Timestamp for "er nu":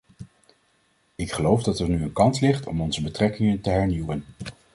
1.79-2.01